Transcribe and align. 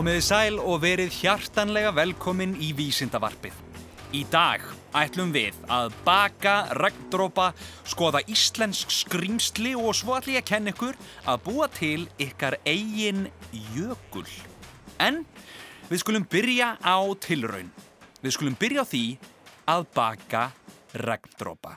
Komiði 0.00 0.20
sæl 0.24 0.54
og 0.64 0.78
verið 0.80 1.10
hjartanlega 1.12 1.90
velkomin 1.92 2.54
í 2.56 2.70
Vísindavarpið. 2.72 3.52
Í 4.16 4.22
dag 4.32 4.62
ætlum 4.96 5.28
við 5.34 5.58
að 5.68 5.90
baka, 6.06 6.54
regndrópa, 6.78 7.50
skoða 7.84 8.22
íslensk 8.32 8.88
skrýmsli 8.96 9.74
og 9.76 9.92
svo 9.98 10.14
ætlum 10.16 10.38
ég 10.38 10.40
að 10.40 10.48
kenna 10.54 10.72
ykkur 10.72 10.96
að 11.28 11.42
búa 11.44 11.68
til 11.74 12.06
ykkar 12.16 12.56
eigin 12.64 13.26
jökul. 13.74 14.24
En 14.96 15.20
við 15.90 16.00
skulum 16.00 16.24
byrja 16.32 16.70
á 16.80 16.96
tilraun. 17.20 17.68
Við 18.24 18.36
skulum 18.38 18.56
byrja 18.56 18.86
á 18.88 18.90
því 18.94 19.04
að 19.68 19.84
baka 19.98 20.46
regndrópa. 20.96 21.74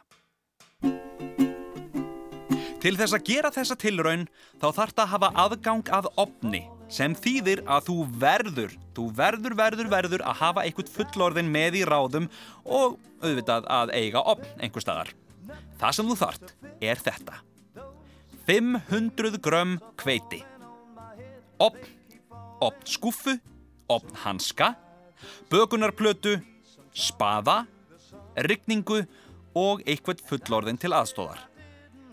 Til 2.80 2.96
þess 2.96 3.20
að 3.20 3.28
gera 3.34 3.52
þessa 3.52 3.76
tilraun 3.84 4.30
þá 4.64 4.70
þarf 4.72 4.96
það 4.96 5.04
að 5.10 5.14
hafa 5.18 5.34
aðgang 5.44 5.92
að 6.00 6.10
opni 6.16 6.64
sem 6.92 7.16
þýðir 7.16 7.64
að 7.70 7.88
þú 7.90 7.98
verður, 8.22 8.76
þú 8.96 9.08
verður, 9.18 9.56
verður, 9.58 9.90
verður 9.92 10.24
að 10.28 10.40
hafa 10.42 10.66
einhvert 10.66 10.92
fullorðin 10.94 11.52
með 11.52 11.80
í 11.82 11.84
ráðum 11.88 12.30
og 12.66 13.00
auðvitað 13.24 13.68
að 13.72 13.94
eiga 13.98 14.24
opn 14.34 14.48
einhver 14.60 14.84
staðar. 14.84 15.14
Það 15.80 15.98
sem 15.98 16.10
þú 16.10 16.18
þart 16.20 16.54
er 16.84 17.04
þetta. 17.04 17.40
500 18.48 19.40
grömm 19.44 19.78
kveiti. 20.00 20.42
Opn, 21.64 21.86
opn 22.64 22.90
skuffu, 22.90 23.38
opn 23.92 24.18
hanska, 24.26 24.74
bökunarplötu, 25.52 26.38
spaða, 26.94 27.64
rigningu 28.36 29.04
og 29.56 29.84
einhvert 29.88 30.24
fullorðin 30.28 30.80
til 30.82 30.92
aðstóðar. 30.96 31.42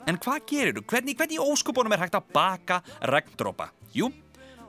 En 0.08 0.18
hvað 0.20 0.46
gerir 0.48 0.76
þú? 0.78 0.84
Hvernig, 0.88 1.16
hvernig 1.18 1.42
óskupunum 1.42 1.92
er 1.94 2.04
hægt 2.04 2.16
að 2.16 2.30
baka 2.32 2.80
regndrópa? 3.10 3.68
Jú, 3.94 4.08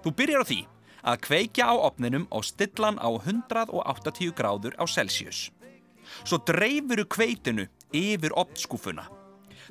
þú 0.04 0.14
byrjar 0.18 0.46
á 0.46 0.50
því 0.50 0.60
að 1.02 1.22
kveikja 1.26 1.70
á 1.72 1.76
opninum 1.76 2.28
og 2.30 2.46
stillan 2.46 3.00
á 3.02 3.10
180 3.10 4.36
gráður 4.38 4.78
á 4.78 4.86
Celsius. 4.86 5.50
Svo 6.24 6.42
dreifuru 6.46 7.06
kveitinu 7.10 7.68
yfir 7.96 8.36
opnskúfuna. 8.38 9.08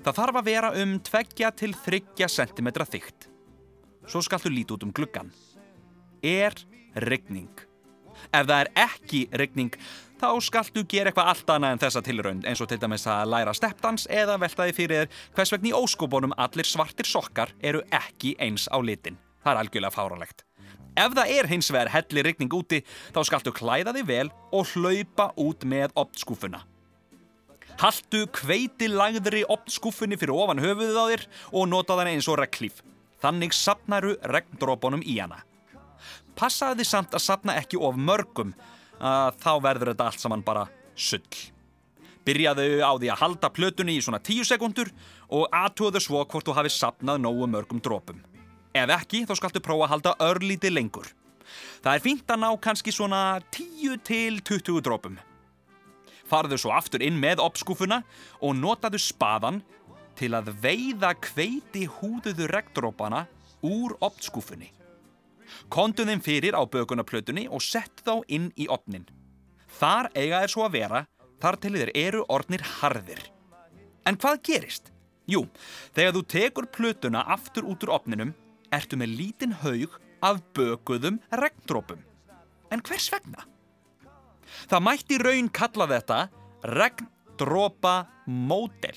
Það 0.00 0.16
þarf 0.16 0.40
að 0.40 0.48
vera 0.48 0.70
um 0.80 0.94
2-3 1.04 2.28
cm 2.30 2.70
þygt. 2.80 3.28
Svo 4.08 4.22
skaltu 4.24 4.50
líti 4.50 4.74
út 4.74 4.86
um 4.86 4.94
gluggan. 4.94 5.30
Er 6.22 6.56
regning? 6.94 7.50
Ef 8.32 8.46
það 8.46 8.58
er 8.58 8.70
ekki 8.82 9.20
regning, 9.32 9.72
þá 10.20 10.28
skaltu 10.44 10.84
gera 10.84 11.10
eitthvað 11.10 11.30
allt 11.32 11.52
annað 11.54 11.74
en 11.74 11.82
þessa 11.84 12.02
tilraund 12.04 12.44
eins 12.48 12.60
og 12.60 12.68
til 12.68 12.80
dæmis 12.80 13.06
að 13.08 13.30
læra 13.32 13.54
steppdans 13.56 14.04
eða 14.12 14.36
veltaði 14.42 14.76
fyrir 14.76 15.00
þér 15.00 15.24
hvers 15.38 15.54
vegna 15.54 15.72
í 15.72 15.76
óskóbónum 15.78 16.36
allir 16.36 16.68
svartir 16.68 17.08
sokkar 17.08 17.54
eru 17.64 17.80
ekki 17.88 18.36
eins 18.38 18.68
á 18.68 18.76
litin. 18.84 19.16
Það 19.40 19.52
er 19.52 19.60
algjörlega 19.62 19.94
fáralegt. 19.94 20.44
Ef 20.98 21.14
það 21.16 21.32
er 21.36 21.48
hins 21.48 21.70
vegar 21.72 21.92
helli 21.94 22.24
rigning 22.26 22.52
úti, 22.52 22.82
þá 23.14 23.20
skaltu 23.24 23.52
klæða 23.54 23.94
þig 23.96 24.08
vel 24.08 24.28
og 24.52 24.72
hlaupa 24.74 25.30
út 25.40 25.64
með 25.64 25.94
opnskúfuna. 26.00 26.64
Haltu 27.80 28.26
kveiti 28.36 28.90
lagðri 28.92 29.44
opnskúfunni 29.48 30.18
fyrir 30.20 30.36
ofan 30.36 30.60
höfuðið 30.60 30.98
á 31.00 31.04
þér 31.12 31.22
og 31.56 31.70
nota 31.70 31.96
þann 31.96 32.10
eins 32.10 32.28
og 32.28 32.36
reglíf. 32.42 32.82
Þannig 33.22 33.54
sapnaru 33.56 34.16
regndrópunum 34.28 35.04
í 35.06 35.16
hana. 35.20 35.40
Passaði 36.36 36.82
þið 36.82 36.90
samt 36.90 37.16
að 37.16 37.24
sapna 37.24 37.56
ekki 37.60 37.80
of 37.80 37.96
mörgum, 37.96 38.52
þá 39.00 39.52
verður 39.64 39.94
þetta 39.94 40.10
allt 40.10 40.20
saman 40.20 40.44
bara 40.44 40.66
sull. 40.92 41.24
Byrjaðu 42.28 42.82
á 42.84 42.92
því 43.00 43.08
að 43.12 43.20
halda 43.22 43.48
plötunni 43.52 43.96
í 43.96 44.02
svona 44.04 44.20
10 44.20 44.44
sekundur 44.50 44.90
og 45.32 45.48
aðtúðu 45.48 46.02
svo 46.04 46.20
hvort 46.28 46.44
þú 46.44 46.56
hafi 46.58 46.72
sapnað 46.74 47.22
nógu 47.24 47.48
mörgum 47.48 47.80
drópum. 47.80 48.20
Ef 48.70 48.92
ekki, 48.94 49.24
þá 49.26 49.34
skaltu 49.34 49.62
prófa 49.64 49.88
að 49.88 49.92
halda 49.94 50.12
örlítið 50.22 50.74
lengur. 50.76 51.08
Það 51.82 51.96
er 51.96 52.02
fínt 52.04 52.30
að 52.30 52.42
ná 52.44 52.48
kannski 52.62 52.92
svona 52.94 53.40
10 53.50 53.98
til 54.06 54.38
20 54.46 54.82
drópum. 54.86 55.16
Farðu 56.30 56.58
svo 56.60 56.70
aftur 56.76 57.02
inn 57.02 57.16
með 57.18 57.42
opskúfuna 57.42 58.04
og 58.38 58.54
notaðu 58.54 59.00
spaðan 59.02 59.58
til 60.18 60.36
að 60.38 60.52
veiða 60.62 61.16
kveiti 61.18 61.88
húðuðu 61.90 62.46
regndrópana 62.52 63.24
úr 63.66 63.96
opskúfunni. 64.04 64.70
Kondu 65.72 66.06
þeim 66.06 66.22
fyrir 66.22 66.54
á 66.54 66.62
bökunarplötunni 66.62 67.48
og 67.50 67.64
sett 67.64 68.04
þá 68.06 68.20
inn 68.30 68.52
í 68.54 68.68
opnin. 68.70 69.08
Þar 69.80 70.10
eiga 70.14 70.44
þeir 70.44 70.52
svo 70.54 70.66
að 70.68 70.76
vera, 70.76 71.00
þar 71.42 71.58
til 71.58 71.74
þeir 71.74 71.92
eru 71.98 72.22
ornir 72.30 72.62
harðir. 72.78 73.24
En 74.06 74.14
hvað 74.20 74.44
gerist? 74.46 74.92
Jú, 75.30 75.44
þegar 75.96 76.14
þú 76.14 76.22
tekur 76.30 76.70
plötuna 76.70 77.24
aftur 77.34 77.66
út 77.66 77.82
úr 77.86 77.94
opninum, 77.98 78.32
ertu 78.74 78.98
með 79.00 79.14
lítinn 79.18 79.56
haug 79.62 79.96
af 80.22 80.42
bökuðum 80.56 81.20
regndrópum. 81.42 82.02
En 82.70 82.82
hvers 82.86 83.08
vegna? 83.12 83.46
Það 84.70 84.84
mætti 84.86 85.18
raun 85.22 85.48
kalla 85.54 85.86
þetta 85.90 86.20
regndrópa 86.76 87.94
módel. 88.26 88.96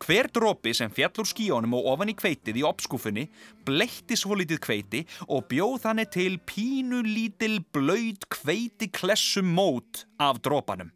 Hver 0.00 0.28
drópi 0.32 0.72
sem 0.74 0.90
fjall 0.92 1.20
úr 1.20 1.28
skíónum 1.28 1.76
og 1.76 1.86
ofan 1.92 2.10
í 2.10 2.16
kveitið 2.16 2.60
í 2.60 2.64
opskúfunni 2.66 3.26
bleitti 3.68 4.16
svo 4.18 4.36
lítið 4.38 4.60
kveiti 4.64 5.02
og 5.28 5.46
bjóð 5.50 5.76
þannig 5.84 6.10
til 6.14 6.38
pínu 6.48 7.02
lítil 7.04 7.60
blöyt 7.74 8.24
kveiti 8.32 8.88
klessum 8.88 9.52
mót 9.56 10.06
af 10.18 10.40
drópanum. 10.44 10.90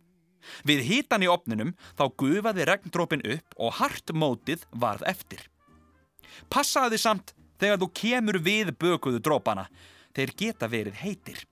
Við 0.65 0.85
hitan 0.89 1.25
í 1.25 1.29
opninum 1.29 1.75
þá 1.99 2.05
gufaði 2.21 2.67
regndrópin 2.69 3.25
upp 3.37 3.57
og 3.61 3.77
hart 3.81 4.15
mótið 4.17 4.65
varð 4.73 5.05
eftir. 5.11 5.45
Passaði 6.49 6.99
samt 7.01 7.35
þegar 7.61 7.81
þú 7.83 7.89
kemur 8.01 8.41
við 8.43 8.73
bökuðu 8.79 9.23
drópana, 9.23 9.69
þeir 10.17 10.35
geta 10.39 10.69
verið 10.71 11.01
heitir. 11.03 11.45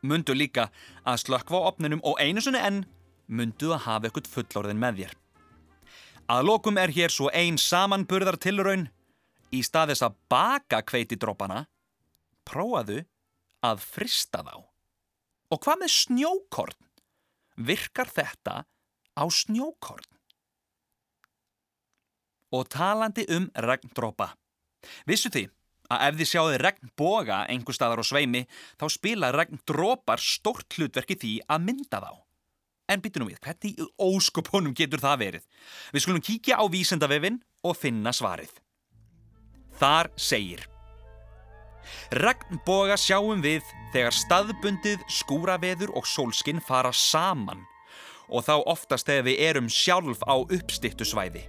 Mundu 0.00 0.34
líka 0.34 0.70
að 1.04 1.22
slökkva 1.26 1.60
á 1.60 1.68
opninum 1.68 2.00
og 2.04 2.20
einu 2.20 2.40
sinni 2.40 2.60
enn 2.64 2.84
mundu 3.28 3.74
að 3.74 3.84
hafa 3.86 4.08
ekkert 4.08 4.30
fullorðin 4.30 4.80
með 4.80 5.02
þér. 5.02 5.14
Að 6.30 6.46
lokum 6.46 6.78
er 6.78 6.92
hér 6.94 7.12
svo 7.12 7.28
ein 7.34 7.58
samanburðar 7.58 8.38
tilraun. 8.40 8.88
Í 9.50 9.64
staðis 9.66 10.04
að 10.06 10.14
baka 10.30 10.78
kveitidrópana, 10.86 11.64
prófaðu 12.46 13.00
að 13.66 13.82
frista 13.82 14.44
þá. 14.46 14.62
Og 15.50 15.58
hvað 15.64 15.80
með 15.82 15.92
snjókorn? 15.96 16.78
Virkar 17.58 18.12
þetta 18.14 18.54
á 19.18 19.24
snjókorn? 19.26 20.06
Og 22.54 22.70
talandi 22.70 23.26
um 23.34 23.50
regndrópa. 23.54 24.30
Vissu 25.08 25.32
því 25.32 25.46
að 25.90 26.06
ef 26.06 26.18
þið 26.20 26.30
sjáðu 26.30 26.58
regnboga 26.62 27.44
einhver 27.50 27.76
staðar 27.76 28.02
á 28.02 28.04
sveimi, 28.06 28.44
þá 28.78 28.86
spila 28.94 29.32
regndrópar 29.34 30.22
stort 30.22 30.78
hlutverki 30.78 31.18
því 31.18 31.32
að 31.50 31.64
mynda 31.66 32.02
þá. 32.02 32.12
En 32.90 33.02
byttu 33.02 33.22
nú 33.22 33.28
við, 33.30 33.38
hvernig 33.42 33.78
í 33.78 33.86
óskopunum 34.02 34.74
getur 34.74 35.02
það 35.02 35.22
verið? 35.24 35.46
Við 35.94 36.04
skulum 36.04 36.26
kíkja 36.26 36.58
á 36.58 36.64
vísendavefin 36.70 37.38
og 37.66 37.78
finna 37.78 38.14
svarið. 38.14 38.52
Þar 39.80 40.10
segir 40.18 40.66
Regnboga 42.14 42.96
sjáum 43.00 43.40
við 43.42 43.64
þegar 43.94 44.14
staðbundið, 44.14 45.04
skúraveður 45.10 45.94
og 45.98 46.06
sólskinn 46.06 46.60
fara 46.62 46.92
saman 46.94 47.64
og 48.30 48.44
þá 48.46 48.60
oftast 48.70 49.08
þegar 49.08 49.26
við 49.26 49.40
erum 49.48 49.70
sjálf 49.72 50.20
á 50.22 50.38
uppstittu 50.38 51.06
svæði. 51.08 51.42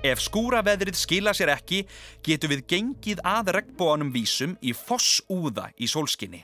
Ef 0.00 0.22
skúraveðrið 0.24 0.96
skila 0.96 1.32
sér 1.36 1.50
ekki, 1.52 1.82
getum 2.24 2.54
við 2.54 2.62
gengið 2.72 3.18
að 3.26 3.50
regnbóanum 3.58 4.08
vísum 4.14 4.54
í 4.64 4.72
fossúða 4.72 5.66
í 5.76 5.90
sólskinni. 5.92 6.40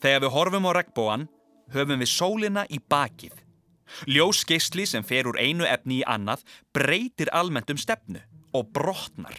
Þegar 0.00 0.22
við 0.24 0.32
horfum 0.32 0.68
á 0.68 0.72
regnbóan, 0.78 1.26
höfum 1.74 2.00
við 2.00 2.08
sólina 2.08 2.64
í 2.72 2.80
bakið. 2.80 3.36
Ljósgeisli 4.08 4.86
sem 4.88 5.04
fer 5.04 5.28
úr 5.28 5.36
einu 5.36 5.68
efni 5.68 6.00
í 6.00 6.08
annað 6.08 6.46
breytir 6.72 7.28
almennt 7.36 7.68
um 7.68 7.76
stefnu 7.76 8.24
og 8.56 8.72
brotnar. 8.72 9.36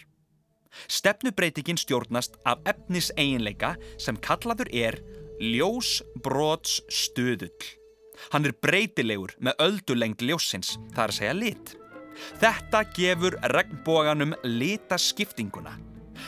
Stefnubreitingin 0.85 1.81
stjórnast 1.81 2.37
af 2.45 2.61
efnis 2.69 3.09
eiginleika 3.17 3.73
sem 3.97 4.17
kallaður 4.17 4.69
er 4.69 5.01
ljósbrots 5.41 6.83
stöðull. 6.85 7.49
Hann 8.29 8.45
er 8.45 8.53
breytilegur 8.53 9.33
með 9.41 9.57
öldulengd 9.65 10.21
ljósins, 10.21 10.77
það 10.93 11.07
er 11.07 11.09
að 11.09 11.17
segja 11.17 11.39
lit. 11.39 11.79
Þetta 12.41 12.83
gefur 12.95 13.37
regnbóganum 13.53 14.35
litaskiptinguna. 14.43 15.75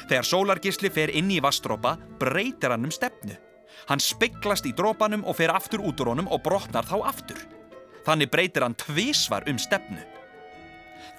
Þegar 0.10 0.28
sólargisli 0.28 0.92
fer 0.94 1.14
inn 1.14 1.32
í 1.34 1.42
vastrópa 1.44 1.96
breytir 2.20 2.74
hann 2.74 2.88
um 2.88 2.94
stefnu. 2.94 3.38
Hann 3.90 4.02
speiklast 4.02 4.66
í 4.66 4.74
drópanum 4.76 5.26
og 5.28 5.38
fer 5.40 5.54
aftur 5.54 5.84
út 5.86 6.00
úr 6.02 6.14
honum 6.14 6.30
og 6.32 6.42
brotnar 6.46 6.88
þá 6.88 6.98
aftur. 7.12 7.42
Þannig 8.06 8.32
breytir 8.34 8.66
hann 8.66 8.78
tvísvar 8.78 9.46
um 9.50 9.60
stefnu. 9.62 10.02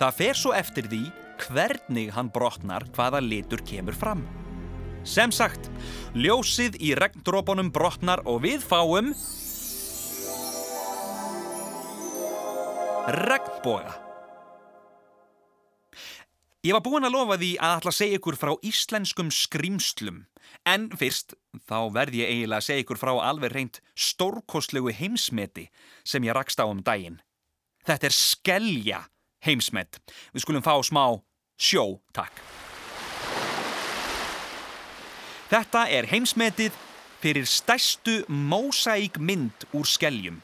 Það 0.01 0.19
fer 0.19 0.39
svo 0.39 0.55
eftir 0.57 0.89
því 0.91 1.05
hvernig 1.47 2.13
hann 2.17 2.31
brotnar 2.33 2.87
hvaða 2.97 3.21
litur 3.23 3.63
kemur 3.67 3.97
fram. 3.97 4.25
Sem 5.07 5.31
sagt, 5.31 5.69
ljósið 6.19 6.81
í 6.83 6.95
regndrópunum 6.99 7.71
brotnar 7.75 8.25
og 8.27 8.43
við 8.43 8.65
fáum 8.67 9.13
regnboga. 13.07 14.06
Ég 16.67 16.75
var 16.75 16.83
búinn 16.83 17.07
að 17.07 17.15
lofa 17.15 17.37
því 17.39 17.49
að 17.63 17.73
ætla 17.77 17.91
að 17.93 17.95
segja 17.95 18.19
ykkur 18.19 18.37
frá 18.41 18.51
íslenskum 18.67 19.29
skrimslum. 19.31 20.17
En 20.67 20.89
fyrst, 20.99 21.37
þá 21.63 21.93
verð 21.95 22.17
ég 22.19 22.31
eiginlega 22.33 22.59
að 22.59 22.67
segja 22.67 22.83
ykkur 22.83 22.99
frá 22.99 23.11
alveg 23.23 23.53
reynd 23.53 23.79
stórkostlegu 23.95 24.91
heimsmeti 24.99 25.69
sem 26.03 26.27
ég 26.27 26.35
rakst 26.35 26.59
á 26.59 26.67
um 26.67 26.81
daginn. 26.83 27.21
Þetta 27.87 28.09
er 28.09 28.17
skellja 28.17 28.99
heimsmet. 29.47 30.01
Við 30.35 30.43
skulum 30.43 30.65
fá 30.67 30.75
smá 30.83 31.05
sjó, 31.55 32.01
takk. 32.17 32.43
Þetta 35.53 35.85
er 35.87 36.11
heimsmetið 36.11 36.75
fyrir 37.23 37.47
stærstu 37.47 38.25
mósækmynd 38.27 39.69
úr 39.71 39.87
skelljum. 39.87 40.43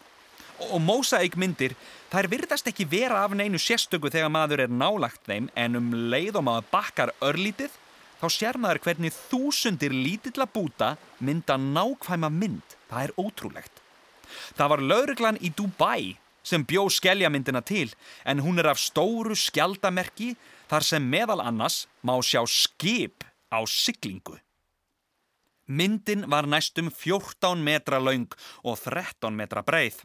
Og 0.70 0.78
mósækmyndir 0.86 1.74
Þær 2.12 2.26
virðast 2.28 2.66
ekki 2.68 2.84
vera 2.84 3.22
af 3.24 3.32
neinu 3.32 3.56
sérstöku 3.56 4.10
þegar 4.12 4.28
maður 4.34 4.66
er 4.66 4.72
nálagt 4.72 5.22
þeim 5.24 5.46
en 5.56 5.78
um 5.78 5.86
leið 6.12 6.42
og 6.42 6.44
maður 6.44 6.66
bakkar 6.68 7.12
örlítið 7.24 7.72
þá 8.20 8.26
sér 8.34 8.58
maður 8.60 8.82
hvernig 8.84 9.16
þúsundir 9.30 9.94
lítilla 9.96 10.44
búta 10.44 10.90
mynda 11.24 11.56
nákvæma 11.56 12.28
mynd. 12.28 12.76
Það 12.90 13.06
er 13.06 13.14
ótrúlegt. 13.16 13.80
Það 14.52 14.70
var 14.74 14.84
lauruglan 14.92 15.40
í 15.40 15.54
Dubai 15.56 16.18
sem 16.44 16.68
bjó 16.68 16.84
skelljamyndina 16.92 17.64
til 17.64 17.88
en 18.28 18.44
hún 18.44 18.60
er 18.60 18.68
af 18.74 18.84
stóru 18.84 19.32
skjaldamerki 19.32 20.34
þar 20.68 20.84
sem 20.84 21.08
meðal 21.16 21.40
annars 21.40 21.86
má 22.04 22.18
sjá 22.20 22.44
skip 22.44 23.24
á 23.48 23.64
siglingu. 23.64 24.36
Myndin 25.64 26.28
var 26.28 26.44
næstum 26.44 26.92
14 26.92 27.56
metra 27.64 27.96
laung 28.04 28.28
og 28.68 28.76
13 28.84 29.32
metra 29.32 29.64
breið. 29.64 30.02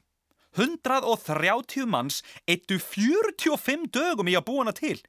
130 0.57 1.85
manns 1.89 2.23
eittu 2.49 2.79
45 2.81 3.87
dögum 3.93 4.29
í 4.31 4.35
að 4.37 4.47
búa 4.49 4.61
hana 4.65 4.73
til. 4.75 4.99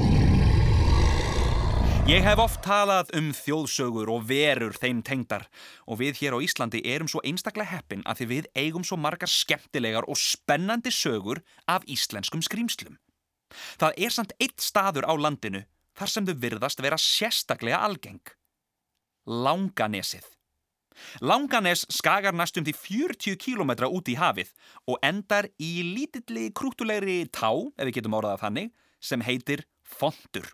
Ég 2.08 2.22
hef 2.24 2.40
oft 2.40 2.62
talað 2.64 3.10
um 3.18 3.26
þjóðsögur 3.36 4.08
og 4.08 4.22
verur 4.30 4.72
þeim 4.72 5.02
tengdar 5.04 5.42
og 5.84 5.98
við 6.00 6.22
hér 6.22 6.36
á 6.36 6.38
Íslandi 6.40 6.80
erum 6.88 7.10
svo 7.12 7.20
einstaklega 7.20 7.68
heppin 7.68 8.00
að 8.08 8.22
því 8.22 8.26
við 8.30 8.46
eigum 8.56 8.86
svo 8.88 8.96
margar 8.96 9.28
skemmtilegar 9.28 10.06
og 10.08 10.16
spennandi 10.16 10.88
sögur 10.88 11.42
af 11.68 11.84
íslenskum 11.84 12.40
skrýmslum. 12.40 12.96
Það 13.76 14.00
er 14.06 14.14
samt 14.16 14.32
eitt 14.40 14.56
staður 14.64 15.04
á 15.04 15.12
landinu 15.20 15.66
þar 16.00 16.12
sem 16.14 16.24
þau 16.24 16.38
virðast 16.46 16.80
vera 16.80 16.96
sérstaklega 16.96 17.82
algeng. 17.84 18.24
Langanesið. 19.28 20.24
Langanes 21.20 21.84
skagar 21.92 22.32
næstum 22.32 22.64
því 22.64 22.72
40 22.88 23.36
km 23.36 23.74
út 23.84 24.08
í 24.08 24.16
hafið 24.16 24.54
og 24.88 24.96
endar 25.04 25.50
í 25.60 25.84
lítilli 25.84 26.48
krútulegri 26.56 27.26
tá, 27.28 27.52
ef 27.52 27.84
við 27.84 28.00
getum 28.00 28.16
orðað 28.16 28.46
þannig, 28.46 28.72
sem 28.96 29.20
heitir 29.28 29.68
Fontur. 29.84 30.48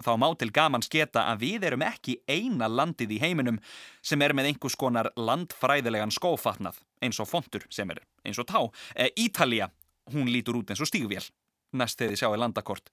Þá 0.00 0.12
má 0.16 0.28
til 0.40 0.48
gaman 0.54 0.84
sketa 0.84 1.26
að 1.28 1.42
við 1.44 1.66
erum 1.68 1.84
ekki 1.84 2.20
eina 2.28 2.70
landið 2.70 3.16
í 3.16 3.20
heiminum 3.20 3.58
sem 4.02 4.22
er 4.24 4.32
með 4.36 4.50
einhvers 4.50 4.78
konar 4.80 5.10
landfræðilegan 5.16 6.14
skófatnað, 6.14 6.78
eins 7.04 7.20
og 7.20 7.28
fontur 7.28 7.66
sem 7.68 7.90
er 7.92 8.00
eins 8.24 8.40
og 8.40 8.48
tá. 8.48 8.62
E, 8.96 9.10
Ítalija, 9.20 9.68
hún 10.14 10.30
lítur 10.32 10.60
út 10.60 10.72
eins 10.72 10.80
og 10.80 10.88
stígvél. 10.88 11.28
Næst 11.76 12.00
þegar 12.00 12.16
þið 12.16 12.22
sjáu 12.22 12.40
landakort, 12.40 12.90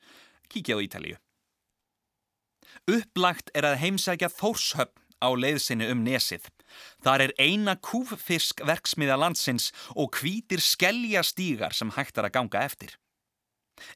kíkja 0.51 0.77
á 0.77 0.83
Ítaliju. 0.83 1.17
Upplagt 2.91 3.49
er 3.57 3.65
að 3.65 3.79
heimsækja 3.81 4.29
Þórshöfn 4.35 5.07
á 5.23 5.29
leiðsinni 5.33 5.87
um 5.91 6.03
nesið. 6.05 6.45
Þar 7.01 7.27
er 7.27 7.33
eina 7.41 7.75
kúffisk 7.79 8.61
verksmiða 8.67 9.17
landsins 9.17 9.71
og 9.95 10.13
hvítir 10.19 10.61
skellja 10.61 11.23
stígar 11.25 11.73
sem 11.73 11.93
hægt 11.95 12.19
er 12.19 12.27
að 12.27 12.35
ganga 12.37 12.63
eftir. 12.67 12.97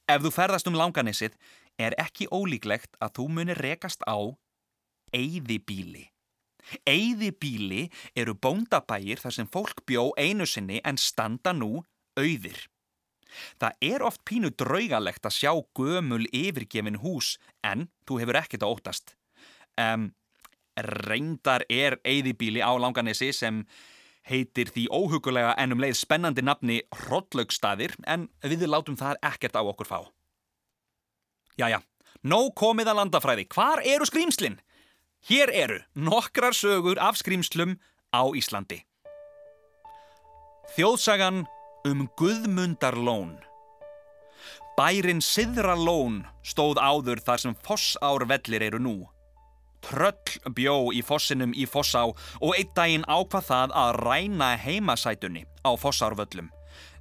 Ef 0.10 0.24
þú 0.24 0.32
ferðast 0.34 0.70
um 0.70 0.78
langanissið 0.78 1.36
er 1.82 1.98
ekki 2.02 2.30
ólíklegt 2.32 2.98
að 3.02 3.16
þú 3.18 3.28
munir 3.36 3.62
rekast 3.62 4.04
á 4.08 4.18
eyðibíli. 5.16 6.08
Eyðibíli 6.88 7.88
eru 8.16 8.36
bóndabægir 8.38 9.22
þar 9.22 9.36
sem 9.38 9.50
fólk 9.50 9.84
bjó 9.90 10.12
einu 10.18 10.46
sinni 10.46 10.80
en 10.86 11.00
standa 11.02 11.54
nú 11.58 11.82
auðir. 12.20 12.68
Það 13.60 13.86
er 13.88 14.04
oft 14.04 14.24
pínu 14.28 14.52
draugalegt 14.60 15.26
að 15.26 15.38
sjá 15.38 15.52
gömul 15.78 16.26
yfirgefin 16.36 17.00
hús 17.04 17.38
en 17.64 17.88
þú 18.08 18.20
hefur 18.22 18.40
ekkert 18.42 18.66
að 18.66 18.76
óttast. 18.76 19.16
Um, 19.80 20.12
reyndar 20.76 21.66
er 21.72 21.98
eyðibíli 22.04 22.64
á 22.64 22.72
langanesi 22.76 23.32
sem 23.36 23.64
heitir 24.28 24.70
því 24.70 24.86
óhugulega 24.94 25.56
ennum 25.60 25.82
leið 25.82 25.98
spennandi 25.98 26.44
nafni 26.46 26.82
Hrodlaugstaðir 27.04 27.96
en 28.06 28.28
við 28.44 28.68
látum 28.70 29.00
það 29.00 29.22
ekkert 29.32 29.58
á 29.58 29.62
okkur 29.64 29.90
fá. 29.90 30.00
Jæja, 31.60 31.82
nóg 32.24 32.54
komið 32.56 32.92
að 32.92 33.00
landafræði. 33.02 33.48
Hvar 33.52 33.82
eru 33.84 34.08
skrýmslinn? 34.08 34.60
Hér 35.28 35.52
eru 35.54 35.80
nokkrar 35.94 36.56
sögur 36.58 37.00
af 37.02 37.20
skrýmslum 37.20 37.78
á 38.16 38.24
Íslandi. 38.34 38.82
Þjóðsagan 40.76 41.44
um 41.86 42.08
Guðmundarlón. 42.18 43.36
Bærin 44.78 45.20
Siðralón 45.22 46.24
stóð 46.48 46.80
áður 46.80 47.20
þar 47.22 47.44
sem 47.44 47.58
fossárvellir 47.68 48.64
eru 48.70 48.80
nú. 48.80 48.96
Tröll 49.84 50.54
bjó 50.56 50.94
í 50.96 51.02
fossinum 51.06 51.54
í 51.58 51.68
fossá 51.70 52.06
og 52.08 52.52
einn 52.56 52.72
daginn 52.78 53.06
ákvað 53.10 53.50
það 53.50 53.76
að 53.84 53.96
ræna 54.06 54.52
heimasætunni 54.62 55.44
á 55.66 55.72
fossárvöllum 55.78 56.50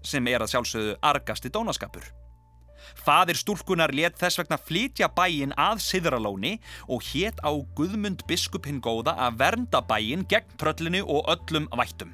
sem 0.02 0.26
er 0.32 0.42
að 0.42 0.56
sjálfsögðu 0.56 0.96
argasti 1.04 1.52
dónaskapur. 1.52 2.19
Fadir 2.94 3.38
stúlkunar 3.38 3.94
let 3.94 4.18
þess 4.20 4.40
vegna 4.40 4.58
flytja 4.60 5.10
bæin 5.14 5.54
að 5.58 5.82
Siðralóni 5.84 6.56
og 6.88 7.04
hétt 7.10 7.40
á 7.44 7.50
Guðmund 7.76 8.26
biskup 8.28 8.68
hinn 8.68 8.82
góða 8.84 9.16
að 9.26 9.38
vernda 9.42 9.82
bæin 9.84 10.26
gegn 10.30 10.58
tröllinu 10.60 11.04
og 11.06 11.30
öllum 11.34 11.68
vættum. 11.76 12.12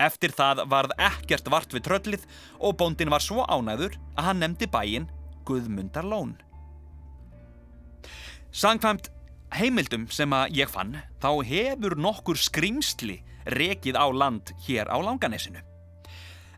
Eftir 0.00 0.32
það 0.32 0.64
varð 0.72 0.94
ekkert 0.96 1.48
vart 1.52 1.74
við 1.76 1.86
tröllið 1.88 2.28
og 2.58 2.76
bóndin 2.80 3.12
var 3.12 3.24
svo 3.24 3.44
ánæður 3.44 3.98
að 4.16 4.30
hann 4.30 4.44
nefndi 4.44 4.68
bæin 4.72 5.08
Guðmundarlón. 5.48 6.36
Sangkvæmt 8.50 9.10
heimildum 9.54 10.06
sem 10.10 10.32
að 10.34 10.56
ég 10.62 10.70
fann 10.70 10.96
þá 11.22 11.30
hefur 11.46 11.98
nokkur 11.98 12.38
skrimsli 12.38 13.20
rekið 13.50 13.98
á 13.98 14.06
land 14.10 14.54
hér 14.66 14.90
á 14.90 14.96
Langanessinu. 14.98 15.69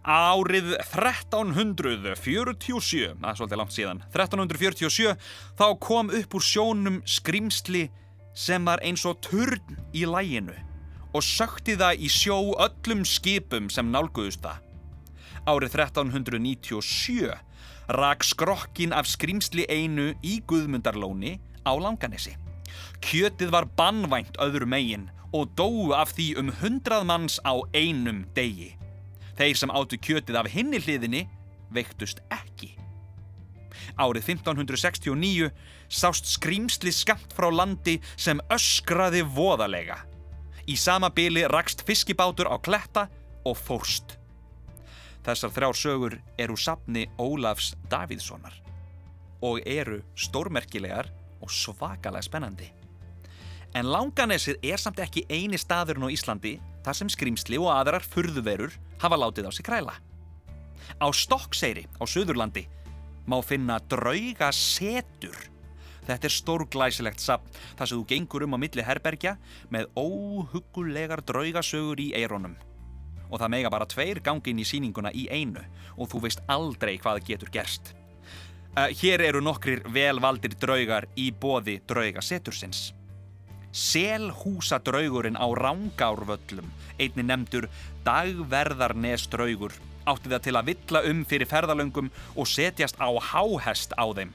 Árið 0.02 0.72
1347, 0.82 3.22
það 3.22 3.30
er 3.30 3.36
svolítið 3.38 3.60
langt 3.60 3.70
síðan, 3.70 4.02
1347 4.10 5.14
þá 5.54 5.78
kom 5.78 6.10
upp 6.10 6.34
úr 6.34 6.42
sjónum 6.42 6.98
skrimsli 7.06 7.86
sem 8.34 8.66
var 8.66 8.82
eins 8.82 9.06
og 9.06 9.22
turn 9.22 9.78
í 9.94 10.02
læginu 10.02 10.58
og 11.14 11.22
sökti 11.22 11.78
það 11.78 12.02
í 12.02 12.10
sjó 12.10 12.50
öllum 12.66 13.06
skipum 13.06 13.70
sem 13.70 13.94
nálguðust 13.94 14.42
það. 14.42 14.58
Árið 15.46 15.78
1397 15.78 17.30
rak 17.94 18.26
skrokkin 18.26 18.90
af 18.96 19.06
skrimsli 19.06 19.70
einu 19.70 20.18
í 20.18 20.42
Guðmundarlóni 20.50 21.38
á 21.62 21.78
Langanesi. 21.78 22.34
Kjötið 22.98 23.54
var 23.54 23.70
bannvænt 23.78 24.34
öðru 24.42 24.66
megin 24.66 25.14
og 25.30 25.54
dóu 25.54 25.94
af 25.94 26.10
því 26.16 26.42
um 26.42 26.50
hundrað 26.58 27.06
manns 27.06 27.38
á 27.46 27.54
einum 27.70 28.26
degi. 28.34 28.81
Þeir 29.38 29.58
sem 29.58 29.72
áttu 29.72 29.98
kjötið 29.98 30.38
af 30.38 30.50
hinni 30.52 30.80
hliðinni 30.82 31.26
veiktust 31.72 32.20
ekki. 32.32 32.74
Árið 33.96 34.28
1569 34.36 35.50
sást 35.92 36.28
skrýmsli 36.28 36.92
skamt 36.94 37.32
frá 37.36 37.48
landi 37.52 37.98
sem 38.16 38.40
öskraði 38.52 39.22
voðalega. 39.24 39.98
Í 40.68 40.76
sama 40.78 41.10
byli 41.10 41.44
rakst 41.50 41.82
fiskibátur 41.86 42.48
á 42.48 42.56
kletta 42.62 43.08
og 43.48 43.56
fórst. 43.58 44.16
Þessar 45.22 45.54
þrjár 45.54 45.78
sögur 45.78 46.18
eru 46.38 46.56
sapni 46.58 47.06
Ólafs 47.18 47.72
Davíðssonar 47.90 48.54
og 49.42 49.58
eru 49.66 50.00
stórmerkilegar 50.18 51.10
og 51.42 51.50
svakalega 51.50 52.22
spennandi. 52.22 52.68
En 53.74 53.88
Langanessið 53.88 54.60
er 54.62 54.78
samt 54.78 55.00
ekki 55.02 55.24
eini 55.30 55.58
staðurinn 55.58 56.04
á 56.06 56.14
Íslandi 56.14 56.58
þar 56.84 56.98
sem 56.98 57.10
skrýmsli 57.10 57.58
og 57.58 57.70
aðrar 57.72 58.04
furðuverur 58.04 58.74
hafa 59.02 59.18
látið 59.18 59.48
á 59.48 59.52
sig 59.52 59.66
kræla. 59.66 59.94
Á 61.02 61.06
Stokkseyri 61.10 61.86
á 61.98 62.04
Suðurlandi 62.06 62.66
má 63.26 63.38
finna 63.42 63.78
drauga 63.90 64.50
setur. 64.52 65.36
Þetta 66.02 66.26
er 66.26 66.34
stórglæsilegt 66.34 67.22
sapn 67.22 67.50
þar 67.78 67.86
sem 67.86 67.98
þú 68.00 68.06
gengur 68.10 68.44
um 68.46 68.56
á 68.58 68.58
milli 68.58 68.82
herbergja 68.82 69.36
með 69.70 69.90
óhugulegar 69.94 71.22
draugasögur 71.22 72.02
í 72.02 72.10
eironum. 72.18 72.56
Og 73.30 73.38
það 73.40 73.52
mega 73.54 73.70
bara 73.70 73.88
tveir 73.88 74.20
gangin 74.20 74.60
í 74.60 74.66
síninguna 74.66 75.12
í 75.14 75.28
einu 75.30 75.62
og 75.96 76.10
þú 76.10 76.24
veist 76.26 76.42
aldrei 76.50 76.96
hvað 76.98 77.22
getur 77.30 77.52
gerst. 77.54 77.94
Uh, 78.72 78.88
hér 78.88 79.20
eru 79.20 79.42
nokkrir 79.44 79.84
velvaldir 79.92 80.56
draugar 80.58 81.06
í 81.14 81.30
bóði 81.30 81.78
draugasetursins. 81.86 82.90
Selhúsa 83.72 84.78
draugurinn 84.84 85.38
á 85.40 85.48
Rángárvöllum, 85.48 86.68
einni 87.00 87.24
nefndur 87.24 87.70
Dagverðarnes 88.04 89.24
draugur, 89.32 89.72
átti 90.04 90.28
það 90.28 90.44
til 90.44 90.56
að 90.58 90.68
villa 90.68 91.02
um 91.08 91.24
fyrir 91.24 91.48
ferðalöngum 91.48 92.10
og 92.36 92.48
setjast 92.48 93.00
á 93.00 93.08
háhest 93.16 93.96
á 93.96 94.04
þeim. 94.12 94.32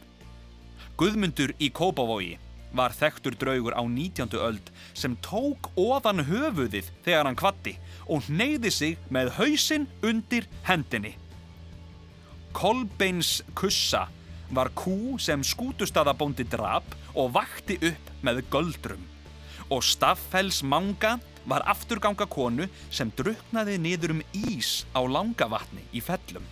Guðmundur 0.97 1.53
í 1.61 1.69
Kópavogi 1.69 2.39
var 2.73 2.95
þekktur 2.97 3.37
draugur 3.37 3.77
á 3.77 3.85
19. 3.85 4.33
öld 4.41 4.71
sem 4.97 5.13
tók 5.21 5.69
ofan 5.77 6.25
höfuðið 6.25 6.89
þegar 7.05 7.29
hann 7.29 7.37
kvatti 7.37 7.75
og 8.09 8.25
neyði 8.29 8.71
sig 8.73 8.97
með 9.13 9.35
hausinn 9.37 9.85
undir 10.01 10.49
hendinni. 10.65 11.13
Kolbeins 12.57 13.43
kussa 13.53 14.07
var 14.49 14.71
kú 14.73 15.19
sem 15.21 15.43
skútustada-bóndi 15.45 16.47
drap 16.49 16.95
og 17.13 17.35
vakti 17.35 17.77
upp 17.85 18.11
með 18.25 18.41
göldrum. 18.49 19.05
Og 19.73 19.83
Staffells 19.83 20.61
manga 20.63 21.17
var 21.47 21.63
afturganga 21.67 22.27
konu 22.27 22.67
sem 22.91 23.11
druknaði 23.15 23.77
niður 23.79 24.17
um 24.17 24.23
ís 24.35 24.85
á 24.91 25.03
langavatni 25.03 25.83
í 25.95 26.03
fellum. 26.03 26.43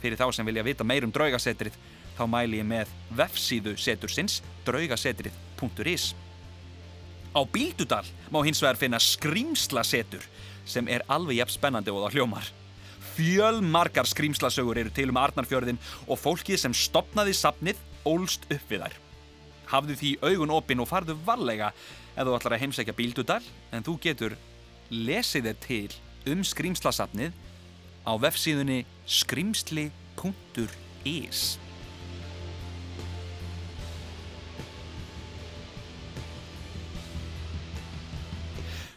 Fyrir 0.00 0.20
þá 0.20 0.28
sem 0.36 0.48
vilja 0.48 0.64
vita 0.64 0.84
meir 0.84 1.04
um 1.04 1.12
draugasetrið 1.12 1.76
þá 2.16 2.24
mæli 2.30 2.60
ég 2.60 2.68
með 2.68 2.92
vefsíðu 3.16 3.76
setursins 3.80 4.40
draugasetrið.is. 4.68 6.12
Á 7.36 7.40
Bíldudal 7.44 8.06
má 8.32 8.40
hins 8.44 8.62
vegar 8.64 8.80
finna 8.80 9.00
skrýmslasetur 9.00 10.24
sem 10.66 10.88
er 10.88 11.04
alveg 11.12 11.42
jafn 11.42 11.56
spennandi 11.56 11.92
og 11.92 12.06
það 12.06 12.16
hljómar. 12.16 12.48
Fjölmargar 13.16 14.08
skrýmslasögur 14.08 14.80
eru 14.80 14.92
til 14.92 15.08
um 15.12 15.20
Arnarfjörðin 15.20 15.80
og 16.04 16.20
fólkið 16.20 16.60
sem 16.60 16.74
stopnaði 16.76 17.36
sapnið 17.36 17.80
ólst 18.08 18.44
upp 18.48 18.72
við 18.72 18.84
þær. 18.84 18.96
Hafðu 19.66 19.96
því 20.00 20.10
augun 20.22 20.52
opinn 20.54 20.82
og 20.84 20.90
farðu 20.90 21.16
varlega 21.26 21.70
ef 22.16 22.24
þú 22.24 22.32
ætlar 22.38 22.54
að 22.56 22.62
heimsækja 22.64 22.96
Bíldudal 22.96 23.44
en 23.76 23.84
þú 23.84 23.94
getur 24.00 24.32
lesið 24.90 25.44
þér 25.50 25.58
til 25.66 25.92
um 26.32 26.40
skrýmslasapnið 26.46 27.32
á 28.08 28.12
vefsíðunni 28.22 28.80
skrimsli.is 29.04 29.80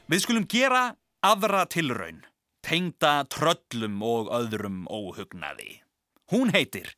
Við 0.09 0.23
skulum 0.23 0.45
gera 0.49 0.95
aðra 1.21 1.67
tilraun, 1.69 2.23
tengda 2.65 3.27
tröllum 3.29 4.01
og 4.01 4.31
öðrum 4.33 4.87
óhugnaði. 4.89 5.83
Hún 6.33 6.49
heitir 6.49 6.95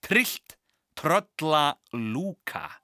Trillt 0.00 0.56
Trölla 0.96 1.76
Lúka. 1.92 2.83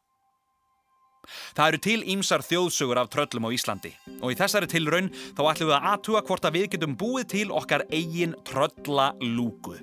Það 1.56 1.66
eru 1.68 1.82
til 1.86 2.00
ímsar 2.14 2.44
þjóðsugur 2.46 3.00
af 3.02 3.10
tröllum 3.12 3.48
á 3.48 3.54
Íslandi 3.54 3.92
og 4.20 4.32
í 4.32 4.38
þessari 4.38 4.68
tilraun 4.70 5.10
þá 5.36 5.42
ætlum 5.50 5.70
við 5.70 5.76
að 5.76 5.88
aðtuga 5.92 6.24
hvort 6.28 6.48
að 6.48 6.56
við 6.58 6.66
getum 6.74 6.96
búið 7.00 7.28
til 7.34 7.46
okkar 7.54 7.86
eigin 7.90 8.36
trölla 8.48 9.10
lúku. 9.22 9.76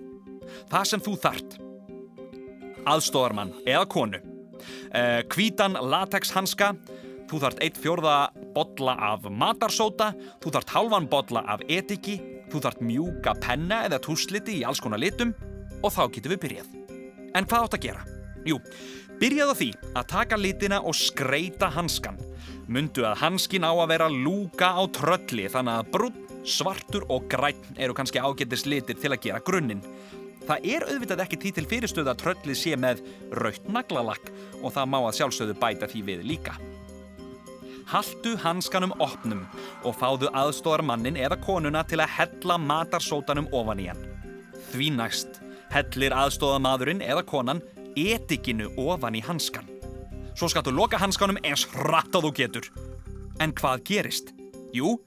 Það 0.72 0.88
sem 0.92 1.04
þú 1.04 1.16
þart. 1.24 1.58
Aðstóðarmann 2.88 3.54
eða 3.68 3.86
konu. 3.92 4.22
Kvítan 5.32 5.76
eh, 5.76 5.90
latexhanska. 5.94 6.74
Þú 7.28 7.42
þart 7.44 7.64
eitt 7.64 7.80
fjörða 7.84 8.18
botla 8.56 8.96
af 9.10 9.28
matarsóta. 9.28 10.14
Þú 10.44 10.54
þart 10.56 10.76
halvan 10.76 11.10
botla 11.12 11.44
af 11.52 11.64
etiki. 11.68 12.20
Þú 12.48 12.64
þart 12.64 12.84
mjúka 12.88 13.36
penna 13.44 13.84
eða 13.90 14.00
túsliti 14.04 14.62
í 14.62 14.68
alls 14.68 14.84
konar 14.84 15.04
litum. 15.04 15.36
Og 15.84 15.92
þá 15.92 16.06
getum 16.16 16.38
við 16.38 16.46
byrjað. 16.46 16.78
En 17.36 17.46
hvað 17.46 17.68
átt 17.68 17.78
að 17.78 17.90
gera? 17.90 18.17
Jú, 18.48 18.62
byrjað 19.20 19.52
á 19.52 19.56
því 19.60 19.70
að 19.92 20.10
taka 20.14 20.38
litina 20.40 20.80
og 20.80 20.96
skreita 20.96 21.68
hanskan. 21.76 22.20
Mundu 22.72 23.04
að 23.08 23.22
hanskin 23.24 23.68
á 23.68 23.72
að 23.76 23.90
vera 23.92 24.08
lúka 24.12 24.72
á 24.72 24.84
trölli 24.92 25.50
þannig 25.52 25.82
að 25.82 25.92
brún, 25.92 26.22
svartur 26.48 27.04
og 27.12 27.28
græn 27.32 27.60
eru 27.76 27.96
kannski 27.96 28.24
ágættis 28.24 28.64
litir 28.68 28.96
til 29.00 29.12
að 29.12 29.24
gera 29.26 29.44
grunninn. 29.44 29.84
Það 30.48 30.68
er 30.72 30.86
auðvitað 30.88 31.24
ekki 31.26 31.40
tí 31.42 31.52
til 31.58 31.68
fyrirstöðu 31.68 32.12
að 32.14 32.22
tröllið 32.22 32.56
sé 32.56 32.76
með 32.80 33.04
raut 33.36 33.66
naglalakk 33.68 34.30
og 34.62 34.72
það 34.72 34.92
má 34.94 35.00
að 35.02 35.16
sjálfsögðu 35.20 35.56
bæta 35.60 35.90
því 35.92 36.04
við 36.08 36.24
líka. 36.30 36.56
Haltu 37.88 38.36
hanskanum 38.44 38.94
opnum 39.04 39.44
og 39.88 39.96
fáðu 39.96 40.32
aðstóðarmannin 40.36 41.20
eða 41.20 41.40
konuna 41.44 41.84
til 41.88 42.00
að 42.04 42.16
hella 42.16 42.58
matarsótanum 42.60 43.48
ofan 43.56 43.84
í 43.84 43.90
hann. 43.92 44.08
Því 44.72 44.90
næst 44.96 45.42
hellir 45.72 46.16
aðstóðamadurinn 46.16 47.04
eða 47.04 47.24
konan 47.28 47.64
etikinu 47.98 48.70
ofan 48.78 49.18
í 49.18 49.24
hanskan. 49.26 49.66
Svo 50.38 50.50
skattu 50.52 50.72
loka 50.74 51.00
hanskanum 51.02 51.40
eins 51.42 51.66
hratt 51.74 52.14
á 52.14 52.20
þú 52.22 52.32
getur. 52.38 52.70
En 53.42 53.54
hvað 53.58 53.84
gerist? 53.90 54.34
Jú, 54.76 55.00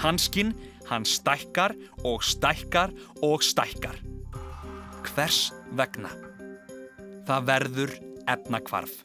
hanskin, 0.00 0.54
hann 0.88 1.04
stækkar 1.04 1.74
og 2.08 2.24
stækkar 2.24 2.94
og 3.22 3.44
stækkar. 3.44 4.00
Hvers 5.12 5.50
vegna? 5.76 6.10
Það 7.28 7.46
verður 7.50 7.94
efnakvarf. 8.28 9.02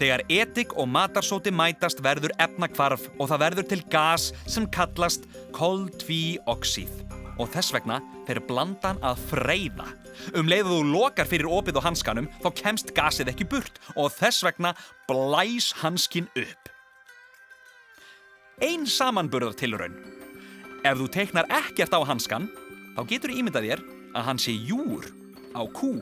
Þegar 0.00 0.24
etik 0.32 0.74
og 0.78 0.88
matarsóti 0.90 1.52
mætast 1.54 2.02
verður 2.02 2.34
efnakvarf 2.42 3.06
og 3.18 3.30
það 3.30 3.42
verður 3.44 3.68
til 3.70 3.80
gas 3.92 4.30
sem 4.50 4.66
kallast 4.72 5.28
koltvíoxíð. 5.56 6.90
Og 7.40 7.48
þess 7.54 7.74
vegna 7.76 8.00
fer 8.26 8.42
blandan 8.48 9.00
að 9.06 9.22
freyða. 9.30 9.88
Um 10.36 10.48
leiðu 10.50 10.76
þú 10.76 10.80
lokar 10.92 11.28
fyrir 11.30 11.50
opið 11.50 11.80
á 11.80 11.86
hanskanum 11.88 12.28
þá 12.42 12.48
kemst 12.62 12.92
gasið 12.96 13.32
ekki 13.32 13.48
burt 13.50 13.80
og 13.96 14.12
þess 14.14 14.44
vegna 14.46 14.74
blæs 15.08 15.72
hanskin 15.82 16.28
upp. 16.38 16.70
Einn 18.60 18.84
samanburðar 18.84 19.56
tilraun. 19.56 19.96
Ef 20.84 20.98
þú 21.00 21.08
teiknar 21.12 21.48
ekkert 21.60 21.94
á 21.96 22.00
hanskan 22.04 22.48
þá 22.96 23.02
getur 23.08 23.32
ímyndað 23.32 23.68
þér 23.70 23.82
að 24.16 24.26
hann 24.26 24.40
sé 24.40 24.52
júr 24.52 25.08
á 25.56 25.62
kú. 25.72 25.98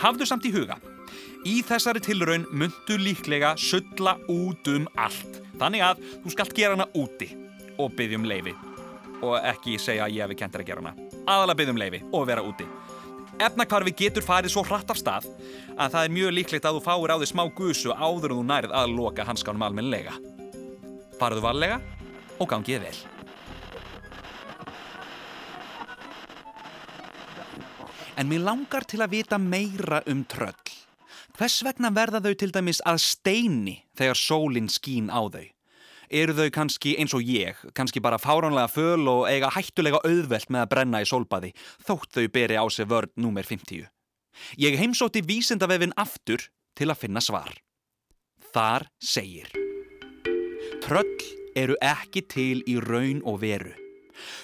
Hafðu 0.00 0.26
samt 0.28 0.46
í 0.48 0.52
huga. 0.54 0.78
Í 1.44 1.58
þessari 1.66 2.00
tilraun 2.00 2.46
myndu 2.56 2.96
líklega 2.96 3.52
sulla 3.60 4.16
út 4.32 4.68
um 4.72 4.86
allt. 4.96 5.40
Þannig 5.60 5.84
að 5.84 6.00
þú 6.22 6.32
skalt 6.32 6.54
gera 6.56 6.76
hana 6.76 6.88
úti 6.96 7.28
og 7.76 7.92
byggjum 7.98 8.24
leifi. 8.28 8.54
Og 9.24 9.36
ekki 9.38 9.76
segja 9.80 10.06
að 10.06 10.16
ég 10.16 10.24
hefi 10.24 10.38
kentir 10.40 10.64
að 10.64 10.70
gera 10.70 10.82
hana. 10.82 11.10
Aðalega 11.28 11.60
byggjum 11.60 11.80
leifi 11.82 12.00
og 12.10 12.26
vera 12.30 12.44
úti. 12.44 12.66
Efnakvarfi 13.42 13.94
getur 13.98 14.22
farið 14.22 14.52
svo 14.54 14.62
hratt 14.66 14.92
af 14.92 14.98
stað 15.00 15.24
að 15.74 15.94
það 15.96 16.04
er 16.04 16.12
mjög 16.14 16.34
líklegt 16.36 16.68
að 16.68 16.76
þú 16.76 16.82
fáir 16.84 17.12
á 17.14 17.16
því 17.18 17.28
smá 17.32 17.42
gusu 17.56 17.90
áður 17.90 18.30
en 18.30 18.38
þú 18.38 18.44
nærið 18.50 18.74
að 18.78 18.94
loka 18.94 19.26
hanskanum 19.26 19.64
almennilega. 19.66 20.14
Farðu 21.18 21.42
varlega 21.42 21.80
og 22.38 22.50
gangið 22.50 22.86
vel. 22.86 22.96
En 28.14 28.30
mér 28.30 28.44
langar 28.46 28.86
til 28.86 29.02
að 29.02 29.16
vita 29.16 29.40
meira 29.42 30.04
um 30.06 30.22
tröll. 30.30 30.54
Hvers 31.34 31.64
vegna 31.66 31.90
verða 31.90 32.22
þau 32.22 32.34
til 32.38 32.52
dæmis 32.54 32.78
að 32.86 33.02
steini 33.02 33.80
þegar 33.98 34.20
sólinn 34.20 34.70
skín 34.70 35.10
á 35.10 35.18
þau? 35.26 35.53
Eru 36.10 36.34
þau 36.36 36.50
kannski 36.54 36.94
eins 37.00 37.14
og 37.16 37.24
ég, 37.24 37.58
kannski 37.76 38.02
bara 38.04 38.20
fáránlega 38.20 38.70
föl 38.72 39.08
og 39.10 39.28
eiga 39.30 39.52
hættulega 39.54 40.02
auðvelt 40.04 40.50
með 40.50 40.64
að 40.64 40.72
brenna 40.74 41.02
í 41.04 41.08
sólbaði, 41.08 41.52
þótt 41.86 42.18
þau 42.18 42.26
beri 42.34 42.58
á 42.60 42.64
sig 42.68 42.88
vörd 42.90 43.14
númer 43.16 43.46
50? 43.48 43.86
Ég 44.58 44.78
heimsótti 44.80 45.22
vísindavefin 45.24 45.94
aftur 45.96 46.48
til 46.74 46.90
að 46.90 47.06
finna 47.06 47.22
svar. 47.22 47.54
Þar 48.54 48.88
segir 49.02 49.50
Tröll 50.84 51.16
eru 51.56 51.78
ekki 51.80 52.20
til 52.28 52.60
í 52.68 52.76
raun 52.82 53.22
og 53.24 53.40
veru. 53.40 53.72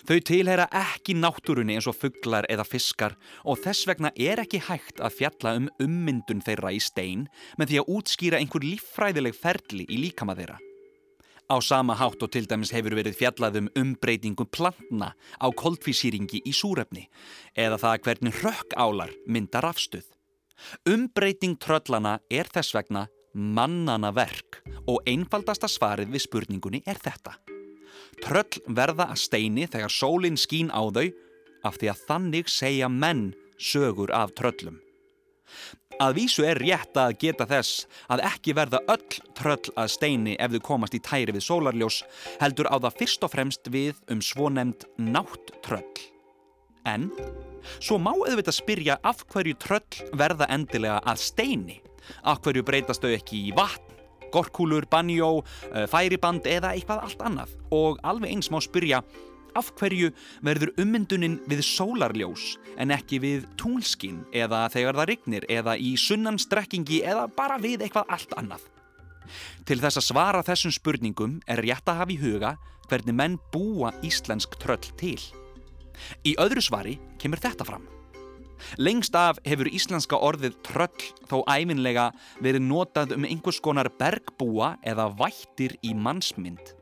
Þau 0.08 0.18
tilhera 0.26 0.66
ekki 0.74 1.14
náttúrunni 1.18 1.76
eins 1.76 1.88
og 1.90 1.98
fugglar 1.98 2.48
eða 2.50 2.66
fiskar 2.66 3.14
og 3.44 3.60
þess 3.62 3.86
vegna 3.90 4.10
er 4.16 4.42
ekki 4.42 4.62
hægt 4.66 5.02
að 5.04 5.18
fjalla 5.20 5.54
um 5.60 5.68
ummyndun 5.82 6.42
þeirra 6.46 6.72
í 6.74 6.80
stein 6.82 7.28
með 7.60 7.70
því 7.70 7.82
að 7.82 7.92
útskýra 7.98 8.40
einhver 8.40 8.66
líffræðileg 8.66 9.36
ferli 9.36 9.86
í 9.86 10.00
líkama 10.06 10.36
þeirra. 10.38 10.58
Á 11.50 11.58
sama 11.58 11.96
hátt 11.98 12.22
og 12.22 12.30
til 12.30 12.46
dæmis 12.46 12.70
hefur 12.70 12.94
verið 12.94 13.16
fjallað 13.18 13.56
um 13.58 13.68
umbreytingu 13.74 14.44
plantna 14.54 15.08
á 15.42 15.46
koldfísýringi 15.50 16.44
í 16.46 16.52
súrefni 16.54 17.08
eða 17.58 17.78
það 17.82 18.02
hvernig 18.04 18.38
rökkálar 18.44 19.10
myndar 19.26 19.66
afstuð. 19.66 20.06
Umbreyting 20.86 21.56
tröllana 21.58 22.20
er 22.30 22.46
þess 22.54 22.76
vegna 22.76 23.08
mannana 23.34 24.12
verk 24.14 24.60
og 24.86 25.02
einfaldasta 25.10 25.66
svarið 25.66 26.14
við 26.14 26.24
spurningunni 26.28 26.82
er 26.86 27.02
þetta. 27.02 27.34
Tröll 28.22 28.62
verða 28.70 29.08
að 29.10 29.22
steini 29.24 29.66
þegar 29.66 29.90
sólinn 29.90 30.38
skín 30.38 30.70
á 30.70 30.86
þau 30.86 31.08
af 31.66 31.80
því 31.80 31.90
að 31.90 32.04
þannig 32.06 32.52
segja 32.52 32.88
menn 32.88 33.32
sögur 33.58 34.14
af 34.14 34.36
tröllum. 34.38 34.78
Að 36.00 36.14
vísu 36.16 36.46
er 36.48 36.56
rétt 36.56 36.96
að 36.96 37.18
geta 37.20 37.44
þess 37.44 37.84
að 38.08 38.22
ekki 38.30 38.54
verða 38.56 38.78
öll 38.88 39.18
tröll 39.36 39.72
að 39.76 39.90
steini 39.92 40.36
ef 40.40 40.54
þau 40.54 40.62
komast 40.70 40.96
í 40.96 41.00
tæri 41.04 41.34
við 41.36 41.44
sólarljós 41.44 41.98
heldur 42.40 42.70
á 42.72 42.80
það 42.80 42.96
fyrst 43.02 43.26
og 43.26 43.32
fremst 43.34 43.68
við 43.68 44.00
um 44.08 44.22
svonemnd 44.24 44.86
nátt 44.96 45.52
tröll. 45.66 45.84
En 46.88 47.10
svo 47.84 47.98
má 48.00 48.14
auðvitað 48.14 48.56
spyrja 48.56 48.96
af 49.04 49.26
hverju 49.28 49.58
tröll 49.60 50.16
verða 50.16 50.48
endilega 50.48 51.02
að 51.04 51.20
steini. 51.20 51.80
Af 52.24 52.40
hverju 52.46 52.64
breytast 52.64 53.04
þau 53.04 53.12
ekki 53.12 53.44
í 53.50 53.54
vatn, 53.56 53.98
gorkúlur, 54.32 54.86
banjó, 54.88 55.42
eh, 55.74 55.84
færiband 55.84 56.48
eða 56.48 56.72
eitthvað 56.72 57.04
allt 57.04 57.26
annað. 57.28 57.52
Og 57.76 58.00
alveg 58.00 58.32
eins 58.32 58.48
má 58.48 58.56
spyrja 58.64 59.02
af 59.58 59.70
hverju 59.78 60.10
verður 60.46 60.72
ummyndunin 60.80 61.38
við 61.50 61.62
sólarljós 61.66 62.56
en 62.80 62.94
ekki 62.94 63.20
við 63.22 63.46
túnskinn 63.60 64.22
eða 64.32 64.66
þegar 64.72 65.00
það 65.00 65.10
rignir 65.12 65.46
eða 65.50 65.76
í 65.78 65.94
sunnanstrekkingi 66.00 67.02
eða 67.06 67.26
bara 67.36 67.58
við 67.62 67.86
eitthvað 67.86 68.12
allt 68.16 68.36
annað. 68.40 68.66
Til 69.66 69.78
þess 69.78 70.00
að 70.00 70.08
svara 70.08 70.42
þessum 70.46 70.74
spurningum 70.74 71.38
er 71.50 71.62
rétt 71.62 71.88
að 71.88 72.02
hafa 72.02 72.14
í 72.14 72.20
huga 72.20 72.56
hvernig 72.90 73.16
menn 73.16 73.38
búa 73.54 73.92
íslensk 74.06 74.58
tröll 74.62 74.90
til. 74.98 75.20
Í 76.26 76.34
öðru 76.40 76.62
svari 76.64 76.98
kemur 77.20 77.42
þetta 77.42 77.66
fram. 77.68 77.86
Lengst 78.76 79.14
af 79.16 79.38
hefur 79.46 79.70
íslenska 79.72 80.18
orðið 80.20 80.58
tröll 80.66 81.06
þó 81.30 81.40
æfinlega 81.48 82.10
verið 82.44 82.66
notað 82.66 83.14
um 83.16 83.24
einhvers 83.28 83.60
konar 83.64 83.88
bergbúa 84.00 84.74
eða 84.84 85.08
vættir 85.16 85.78
í 85.86 85.94
mannsmynd. 85.96 86.74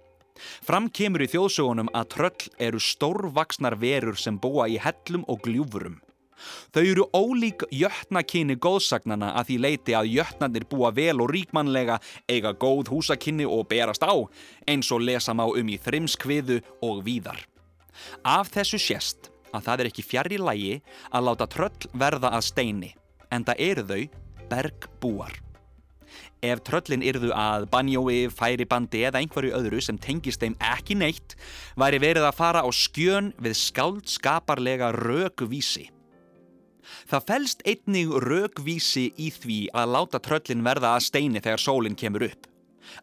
Fram 0.64 0.88
kemur 0.90 1.24
í 1.24 1.30
þjóðsögunum 1.32 1.92
að 1.96 2.10
tröll 2.14 2.50
eru 2.68 2.82
stórvaksnar 2.82 3.78
verur 3.80 4.18
sem 4.18 4.38
búa 4.38 4.68
í 4.68 4.78
hellum 4.82 5.24
og 5.28 5.42
gljúfurum. 5.46 5.98
Þau 6.74 6.82
eru 6.82 7.06
ólík 7.16 7.64
jötnakinni 7.74 8.58
góðsagnana 8.62 9.32
að 9.40 9.50
því 9.50 9.56
leiti 9.64 9.96
að 9.98 10.10
jötnarnir 10.18 10.66
búa 10.70 10.92
vel 10.94 11.18
og 11.22 11.32
ríkmannlega, 11.34 11.98
eiga 12.30 12.52
góð 12.54 12.92
húsakinni 12.92 13.46
og 13.46 13.66
berast 13.70 14.06
á, 14.06 14.14
eins 14.68 14.92
og 14.94 15.02
lesa 15.02 15.34
má 15.34 15.46
um 15.48 15.72
í 15.72 15.78
þrimskviðu 15.82 16.60
og 16.86 17.02
víðar. 17.06 17.42
Af 18.22 18.52
þessu 18.54 18.78
sést 18.78 19.32
að 19.50 19.66
það 19.66 19.80
er 19.80 19.90
ekki 19.90 20.06
fjær 20.06 20.30
í 20.30 20.38
lægi 20.38 20.78
að 21.10 21.28
láta 21.30 21.50
tröll 21.50 21.90
verða 21.92 22.32
að 22.36 22.46
steini, 22.52 22.94
en 23.34 23.46
það 23.48 23.66
eru 23.70 23.86
þau 23.88 24.02
bergbúar. 24.48 25.47
Ef 26.38 26.60
tröllin 26.62 27.02
yrðu 27.02 27.32
að 27.34 27.66
banjói, 27.72 28.28
færibandi 28.30 29.02
eða 29.08 29.18
einhverju 29.18 29.56
öðru 29.58 29.80
sem 29.82 29.96
tengist 29.98 30.42
þeim 30.44 30.54
ekki 30.62 30.94
neitt, 30.94 31.34
væri 31.74 31.98
verið 31.98 32.28
að 32.28 32.36
fara 32.38 32.62
á 32.62 32.70
skjön 32.70 33.32
við 33.42 33.56
skáldskaparlega 33.58 34.92
rökuvísi. 34.94 35.88
Það 37.10 37.26
fælst 37.28 37.64
einnig 37.66 38.12
rögvísi 38.22 39.08
í 39.18 39.32
því 39.34 39.58
að 39.76 39.94
láta 39.96 40.20
tröllin 40.22 40.62
verða 40.64 40.94
að 40.94 41.08
steini 41.08 41.42
þegar 41.42 41.64
sólinn 41.64 41.98
kemur 41.98 42.28
upp. 42.28 42.46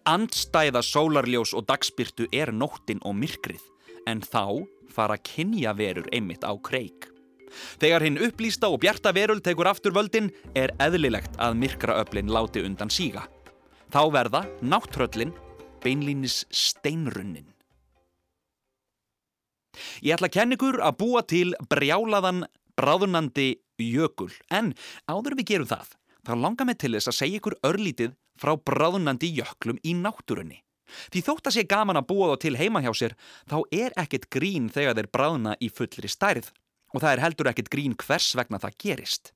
Andstæða 0.07 0.81
sólarljós 0.81 1.53
og 1.53 1.67
dagspyrtu 1.69 2.29
er 2.33 2.53
nóttin 2.55 3.03
og 3.05 3.17
myrkrið, 3.19 3.61
en 4.07 4.23
þá 4.23 4.63
fara 4.95 5.19
kynjaverur 5.19 6.07
einmitt 6.15 6.47
á 6.47 6.55
kreik. 6.63 7.11
Þegar 7.81 8.05
hinn 8.05 8.21
upplýsta 8.27 8.69
og 8.71 8.81
bjarta 8.83 9.13
verul 9.15 9.41
tekur 9.43 9.69
aftur 9.71 9.95
völdin 9.95 10.31
er 10.55 10.73
eðlilegt 10.83 11.37
að 11.41 11.57
myrkraöflin 11.61 12.31
láti 12.31 12.63
undan 12.65 12.91
síga. 12.93 13.25
Þá 13.93 14.01
verða 14.11 14.45
náttröllin 14.61 15.33
beinlínis 15.83 16.43
steinrunnin. 16.49 17.51
Ég 20.01 20.15
ætla 20.15 20.29
að 20.29 20.35
kenna 20.37 20.55
ykkur 20.55 20.79
að 20.83 20.97
búa 21.01 21.21
til 21.27 21.49
brjálaðan 21.69 22.45
bráðunandi 22.79 23.55
jökul. 23.81 24.31
En 24.49 24.73
áður 25.07 25.37
við 25.39 25.49
gerum 25.51 25.69
það, 25.69 25.89
þá 26.27 26.33
langar 26.39 26.69
mig 26.69 26.79
til 26.79 26.93
þess 26.95 27.11
að 27.11 27.19
segja 27.19 27.41
ykkur 27.41 27.57
örlítið 27.67 28.15
frá 28.39 28.55
bráðunandi 28.55 29.31
jöklum 29.35 29.79
í 29.83 29.95
náttúrunni. 29.99 30.61
Því 31.11 31.21
þótt 31.25 31.49
að 31.49 31.55
sé 31.57 31.63
gaman 31.67 31.99
að 31.99 32.07
búa 32.11 32.31
þá 32.31 32.41
til 32.43 32.57
heima 32.59 32.81
hjá 32.83 32.91
sér, 32.95 33.15
þá 33.49 33.57
er 33.73 33.95
ekkert 33.99 34.29
grín 34.31 34.69
þegar 34.71 34.99
þeir 34.99 35.11
bráðuna 35.11 35.55
í 35.59 35.71
fullri 35.73 36.11
stærð 36.11 36.51
og 36.95 37.03
það 37.03 37.13
er 37.13 37.23
heldur 37.25 37.51
ekkert 37.51 37.71
grín 37.73 37.97
hvers 37.99 38.31
vegna 38.37 38.61
það 38.63 38.77
gerist. 38.81 39.33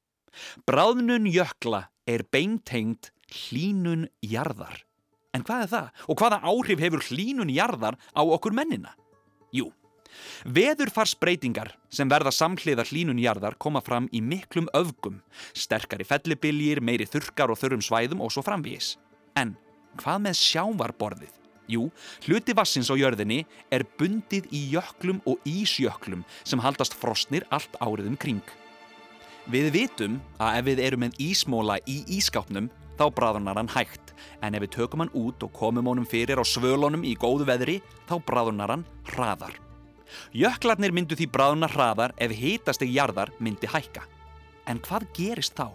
Bráðnun 0.68 1.28
jökla 1.30 1.88
er 2.10 2.26
beintengt 2.32 3.12
hlínun 3.30 4.08
jarðar. 4.26 4.86
En 5.36 5.44
hvað 5.46 5.66
er 5.66 5.74
það? 5.74 5.90
Og 6.10 6.22
hvaða 6.22 6.40
áhrif 6.50 6.82
hefur 6.82 7.06
hlínun 7.12 7.52
jarðar 7.54 8.00
á 8.18 8.22
okkur 8.26 8.56
mennina? 8.58 8.96
Jú, 9.54 9.70
Veðurfarsbreytingar 10.50 11.74
sem 11.94 12.10
verða 12.12 12.32
samhliða 12.34 12.86
hlínunjarðar 12.90 13.58
koma 13.62 13.82
fram 13.86 14.08
í 14.16 14.22
miklum 14.26 14.70
öfgum, 14.78 15.20
sterkari 15.54 16.08
fellibiljir, 16.08 16.82
meiri 16.82 17.08
þurkar 17.10 17.54
og 17.54 17.60
þurrum 17.62 17.84
svæðum 17.86 18.24
og 18.26 18.34
svo 18.34 18.46
framvís. 18.46 18.96
En 19.38 19.56
hvað 20.00 20.26
með 20.28 20.40
sjávarborðið? 20.42 21.39
Jú, 21.70 21.86
hluti 22.26 22.56
vassins 22.58 22.90
á 22.90 22.98
jörðinni 22.98 23.44
er 23.70 23.86
bundið 24.00 24.48
í 24.50 24.64
jöklum 24.74 25.22
og 25.30 25.38
ísjöklum 25.46 26.24
sem 26.42 26.62
haldast 26.64 26.98
frostnir 26.98 27.46
allt 27.54 27.78
árið 27.78 28.10
um 28.10 28.18
kring. 28.18 28.42
Við 29.50 29.70
vitum 29.74 30.18
að 30.42 30.60
ef 30.60 30.66
við 30.66 30.82
erum 30.88 31.04
með 31.06 31.22
ísmóla 31.22 31.78
í 31.90 32.02
ískápnum 32.18 32.72
þá 33.00 33.06
bráðunar 33.16 33.58
hann 33.62 33.72
hægt 33.72 34.14
en 34.42 34.58
ef 34.58 34.66
við 34.66 34.74
tökum 34.76 35.04
hann 35.06 35.14
út 35.18 35.46
og 35.46 35.54
komum 35.56 35.88
honum 35.90 36.10
fyrir 36.10 36.42
á 36.42 36.46
svölunum 36.46 37.06
í 37.06 37.14
góðu 37.18 37.48
veðri 37.48 37.80
þá 38.10 38.18
bráðunar 38.26 38.74
hann 38.74 38.86
hraðar. 39.14 39.54
Jöklarnir 40.34 40.94
myndu 40.94 41.18
því 41.18 41.30
bráðna 41.34 41.70
hraðar 41.70 42.16
ef 42.18 42.34
hitasteg 42.34 42.90
jarðar 42.92 43.32
myndi 43.40 43.70
hækka. 43.70 44.04
En 44.66 44.82
hvað 44.86 45.06
gerist 45.18 45.54
þá? 45.58 45.70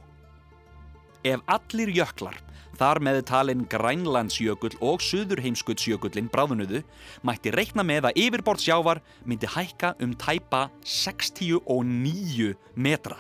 Ef 1.25 1.41
allir 1.49 1.95
jöklar, 1.95 2.37
þar 2.79 3.01
með 3.05 3.21
talin 3.31 3.65
Grænlandsjökull 3.71 4.75
og 4.85 5.03
Suðurheimskuttsjökullin 5.05 6.31
bráðunuðu, 6.33 6.83
mætti 7.27 7.53
reikna 7.55 7.85
með 7.87 8.11
að 8.11 8.21
yfirbort 8.27 8.63
sjávar 8.63 9.03
myndi 9.25 9.51
hækka 9.51 9.95
um 10.05 10.15
tæpa 10.19 10.69
69 10.83 12.55
metra. 12.75 13.19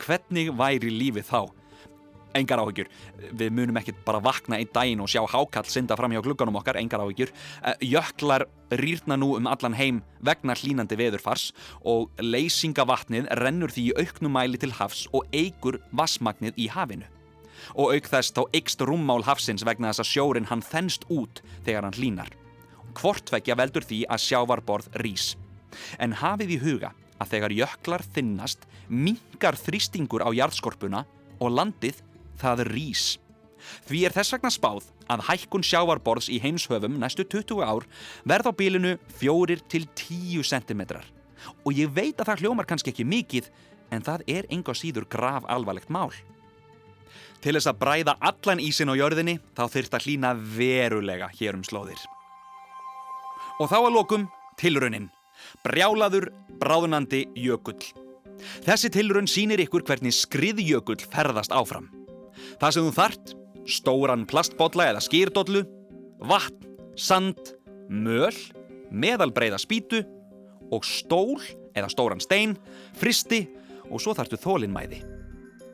Hvernig 0.00 0.54
væri 0.56 0.92
lífið 0.92 1.28
þá? 1.28 1.42
engar 2.36 2.62
áhyggjur, 2.62 2.88
við 3.34 3.52
munum 3.54 3.78
ekkert 3.80 4.02
bara 4.06 4.22
vakna 4.22 4.58
einn 4.60 4.70
daginn 4.74 5.02
og 5.02 5.10
sjá 5.10 5.22
hákall 5.26 5.66
synda 5.70 5.96
fram 5.98 6.14
hjá 6.14 6.22
glugganum 6.24 6.58
okkar, 6.60 6.78
engar 6.80 7.02
áhyggjur 7.02 7.32
eh, 7.32 7.86
jöklar 7.90 8.46
rýrna 8.70 9.18
nú 9.18 9.32
um 9.38 9.48
allan 9.50 9.74
heim 9.74 10.02
vegna 10.22 10.54
hlínandi 10.54 10.98
veðurfars 11.00 11.50
og 11.82 12.10
leysingavatnið 12.22 13.30
rennur 13.40 13.74
því 13.74 13.88
í 13.90 13.96
auknumæli 14.04 14.60
til 14.62 14.74
hafs 14.78 15.08
og 15.10 15.26
eigur 15.34 15.80
vassmagnið 15.90 16.60
í 16.60 16.70
hafinu 16.70 17.08
og 17.74 17.94
auk 17.94 18.10
þess 18.12 18.34
þá 18.36 18.42
eikst 18.56 18.84
rúmmál 18.86 19.24
hafsins 19.26 19.66
vegna 19.66 19.90
þess 19.90 20.04
að 20.04 20.12
sjórin 20.12 20.50
hann 20.50 20.64
þennst 20.64 21.06
út 21.10 21.42
þegar 21.66 21.88
hann 21.88 21.98
hlínar 21.98 22.34
Hvortveggja 22.96 23.54
veldur 23.58 23.86
því 23.86 24.02
að 24.10 24.24
sjávarborð 24.26 24.90
rís 25.02 25.34
en 26.02 26.16
hafið 26.18 26.56
í 26.56 26.60
huga 26.64 26.92
að 27.20 27.34
þegar 27.34 27.56
jöklar 27.60 28.04
þinnast 28.14 28.66
mingar 28.88 29.58
þrýstingur 29.60 30.24
á 30.24 30.30
jarðskorpuna 30.34 31.04
og 31.40 31.52
landið 31.54 32.00
það 32.40 32.64
rís. 32.70 33.18
Því 33.86 34.04
er 34.08 34.14
þess 34.16 34.34
vegna 34.34 34.52
spáð 34.52 34.88
að 35.12 35.24
hækkun 35.28 35.64
sjávarborðs 35.66 36.30
í 36.32 36.40
heimshöfum 36.42 36.96
næstu 37.00 37.26
20 37.28 37.60
ár 37.60 37.86
verð 38.24 38.50
á 38.50 38.52
bílinu 38.56 38.94
4-10 39.20 40.46
cm. 40.48 40.82
Og 41.64 41.76
ég 41.76 41.92
veit 41.92 42.16
að 42.20 42.32
það 42.32 42.44
hljómar 42.44 42.68
kannski 42.68 42.92
ekki 42.92 43.06
mikið, 43.08 43.50
en 43.92 44.04
það 44.06 44.24
er 44.28 44.48
enga 44.52 44.74
síður 44.76 45.08
grav 45.12 45.46
alvarlegt 45.48 45.92
mál. 45.92 46.12
Til 47.40 47.54
þess 47.56 47.70
að 47.70 47.78
bræða 47.80 48.14
allan 48.20 48.60
ísin 48.60 48.92
á 48.92 48.94
jörðinni 48.98 49.38
þá 49.56 49.64
þurft 49.72 49.96
að 49.96 50.06
hlýna 50.06 50.34
verulega 50.36 51.30
hér 51.38 51.56
um 51.56 51.64
slóðir. 51.64 52.00
Og 53.60 53.70
þá 53.70 53.78
að 53.80 53.94
lokum 53.96 54.28
tilraunin. 54.60 55.08
Brjálaður, 55.64 56.28
bráðunandi 56.60 57.24
jökull. 57.38 57.80
Þessi 58.64 58.90
tilraun 58.92 59.28
sínir 59.28 59.60
ykkur 59.64 59.84
hvernig 59.88 60.14
skriðjökull 60.16 61.00
ferðast 61.00 61.52
áfram. 61.52 61.88
Það 62.60 62.76
sem 62.76 62.86
þú 62.86 62.92
þart, 62.96 63.32
stóran 63.68 64.26
plastbotla 64.28 64.90
eða 64.92 65.04
skýrdollu, 65.04 65.64
vatn, 66.28 66.68
sand, 66.96 67.54
möl, 67.88 68.36
meðalbreiða 68.92 69.60
spýtu 69.60 70.04
og 70.70 70.84
stól 70.86 71.40
eða 71.72 71.88
stóran 71.92 72.20
stein, 72.22 72.56
fristi 73.00 73.46
og 73.88 74.00
svo 74.02 74.14
þartu 74.16 74.40
þólinnmæði. 74.40 75.02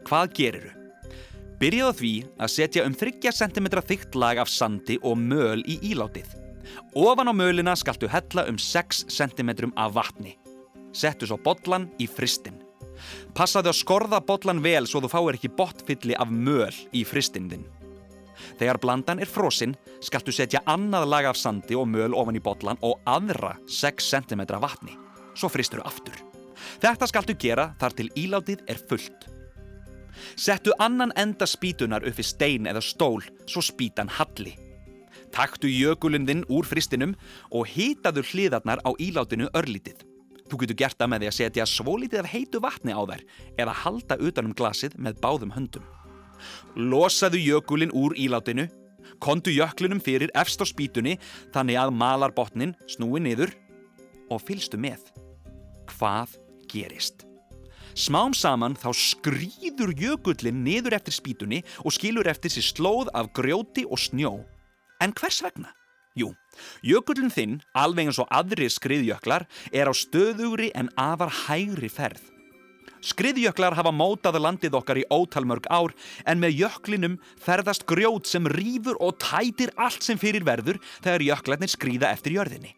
Hvað 0.07 0.35
geriru? 0.39 0.86
Byrjaðu 1.57 1.95
því 1.97 2.13
að 2.37 2.51
setja 2.53 2.83
um 2.85 2.93
30 2.93 3.33
cm 3.33 3.67
þygt 3.89 4.17
lag 4.21 4.37
af 4.43 4.51
sandi 4.53 4.99
og 5.01 5.17
möl 5.17 5.63
í 5.65 5.79
ílátið. 5.89 6.29
Ofan 6.93 7.31
á 7.31 7.35
mölina 7.37 7.73
skaltu 7.81 8.11
hella 8.13 8.45
um 8.51 8.59
6 8.61 9.07
cm 9.09 9.73
af 9.73 9.95
vatni. 9.97 10.35
Settu 10.93 11.25
svo 11.29 11.39
botlan 11.41 11.87
í 11.97 12.05
fristin. 12.09 12.59
Passaðu 13.37 13.73
að 13.73 13.79
skorða 13.79 14.21
botlan 14.21 14.61
vel 14.65 14.85
svo 14.85 15.01
þú 15.05 15.11
fáir 15.13 15.39
ekki 15.39 15.53
botfylli 15.57 16.19
af 16.21 16.29
möl 16.29 16.77
í 16.93 17.07
fristindin. 17.09 17.65
Þegar 18.61 18.81
blandan 18.83 19.23
er 19.25 19.31
frosinn 19.31 19.73
skaltu 20.05 20.35
setja 20.37 20.61
annað 20.69 21.09
lag 21.09 21.31
af 21.31 21.41
sandi 21.41 21.77
og 21.77 21.89
möl 21.89 22.13
ofan 22.17 22.37
í 22.37 22.43
botlan 22.45 22.81
og 22.85 23.01
aðra 23.09 23.55
6 23.65 24.11
cm 24.13 24.45
vatni. 24.61 24.93
Svo 25.33 25.49
fristur 25.49 25.81
þú 25.81 25.89
aftur. 25.89 26.21
Þetta 26.85 27.09
skaltu 27.09 27.39
gera 27.41 27.71
þar 27.81 27.97
til 27.97 28.11
ílátið 28.13 28.67
er 28.69 28.81
fullt. 28.91 29.29
Settu 30.37 30.75
annan 30.83 31.13
enda 31.17 31.47
spýtunar 31.49 32.07
upp 32.07 32.19
við 32.19 32.31
stein 32.31 32.69
eða 32.71 32.83
stól 32.85 33.23
svo 33.47 33.63
spýtan 33.65 34.11
halli. 34.19 34.57
Taktu 35.35 35.69
jökulinn 35.69 36.27
þinn 36.29 36.45
úr 36.53 36.67
fristinum 36.69 37.17
og 37.51 37.69
hitaðu 37.69 38.25
hliðarnar 38.25 38.81
á 38.87 38.91
ílátinu 38.99 39.51
örlítið. 39.57 40.05
Þú 40.47 40.61
getur 40.63 40.79
gert 40.79 40.99
það 41.01 41.11
með 41.11 41.23
því 41.23 41.29
að 41.29 41.37
setja 41.41 41.67
svolítið 41.67 42.23
af 42.23 42.31
heitu 42.31 42.63
vatni 42.63 42.95
á 42.95 43.03
þær 43.03 43.23
eða 43.59 43.79
halda 43.83 44.19
utanum 44.23 44.55
glasið 44.57 44.97
með 44.97 45.21
báðum 45.25 45.55
höndum. 45.57 45.87
Losaðu 46.77 47.41
jökulinn 47.43 47.95
úr 47.97 48.15
ílátinu, 48.15 48.69
kondu 49.19 49.51
jöklinum 49.55 50.03
fyrir 50.03 50.31
efst 50.39 50.63
á 50.63 50.67
spýtunni 50.69 51.17
þannig 51.55 51.81
að 51.81 51.95
malarbotnin 51.99 52.77
snúi 52.87 53.23
niður 53.25 53.55
og 54.31 54.43
fylstu 54.47 54.79
með. 54.79 55.03
Hvað 55.97 56.39
gerist? 56.71 57.27
Smám 57.97 58.35
saman 58.37 58.75
þá 58.77 58.91
skrýður 58.93 59.95
jökullin 59.97 60.59
niður 60.67 60.99
eftir 60.99 61.15
spýtunni 61.17 61.63
og 61.81 61.95
skilur 61.97 62.29
eftir 62.29 62.53
sér 62.53 62.67
slóð 62.67 63.09
af 63.17 63.31
grjóti 63.33 63.87
og 63.89 63.97
snjó. 63.97 64.35
En 65.01 65.15
hvers 65.17 65.41
vegna? 65.41 65.71
Jú, 66.17 66.35
jökullin 66.85 67.33
þinn, 67.33 67.55
alveg 67.73 68.11
eins 68.11 68.21
og 68.21 68.29
aðri 68.29 68.69
skriðjöklar, 68.73 69.47
er 69.73 69.89
á 69.89 69.95
stöðugri 69.97 70.69
en 70.77 70.93
afar 71.01 71.33
hægri 71.47 71.89
ferð. 71.89 72.21
Skriðjöklar 73.01 73.77
hafa 73.81 73.95
mótað 73.97 74.43
landið 74.45 74.77
okkar 74.77 75.01
í 75.01 75.09
ótalmörg 75.09 75.65
ár 75.73 75.97
en 76.29 76.41
með 76.45 76.61
jöklinum 76.67 77.19
ferðast 77.41 77.89
grjót 77.89 78.29
sem 78.29 78.45
rýfur 78.45 79.01
og 79.01 79.17
tætir 79.25 79.73
allt 79.81 80.05
sem 80.05 80.21
fyrir 80.21 80.45
verður 80.45 80.83
þegar 81.01 81.29
jöklarnir 81.33 81.73
skrýða 81.73 82.13
eftir 82.13 82.37
jörðinni. 82.37 82.77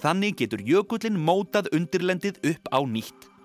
Þannig 0.00 0.40
getur 0.40 0.64
jökullin 0.64 1.20
mótað 1.20 1.74
undirlendið 1.76 2.40
upp 2.56 2.72
á 2.72 2.80
nýtt. 2.88 3.35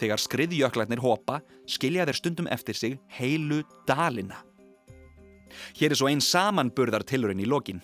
Þegar 0.00 0.20
skriðjöklarnir 0.20 1.02
hopa 1.02 1.40
skilja 1.70 2.06
þeir 2.08 2.18
stundum 2.18 2.50
eftir 2.52 2.78
sig 2.78 2.98
heilu 3.18 3.62
dalina. 3.88 4.42
Hér 5.78 5.92
er 5.92 5.98
svo 5.98 6.08
einn 6.08 6.22
samanburðar 6.24 7.04
tilurinn 7.08 7.42
í 7.42 7.48
lokin. 7.48 7.82